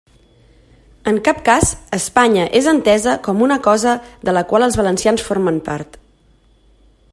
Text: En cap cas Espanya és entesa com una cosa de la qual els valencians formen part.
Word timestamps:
En 1.11 1.19
cap 1.27 1.41
cas 1.49 1.73
Espanya 1.97 2.47
és 2.61 2.69
entesa 2.73 3.13
com 3.27 3.45
una 3.49 3.59
cosa 3.69 3.95
de 4.29 4.35
la 4.39 4.43
qual 4.53 4.69
els 4.69 4.81
valencians 4.83 5.29
formen 5.31 5.63
part. 5.71 6.01